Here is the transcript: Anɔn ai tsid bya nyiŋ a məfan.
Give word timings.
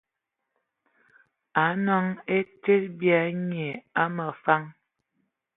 Anɔn 1.63 2.07
ai 2.35 2.41
tsid 2.61 2.83
bya 2.97 3.19
nyiŋ 3.49 3.75
a 4.01 4.03
məfan. 4.15 4.63